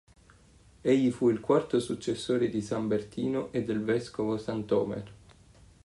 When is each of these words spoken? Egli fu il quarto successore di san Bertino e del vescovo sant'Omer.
Egli 0.81 1.11
fu 1.11 1.29
il 1.29 1.39
quarto 1.39 1.79
successore 1.79 2.49
di 2.49 2.59
san 2.59 2.87
Bertino 2.87 3.49
e 3.51 3.63
del 3.63 3.83
vescovo 3.83 4.39
sant'Omer. 4.39 5.13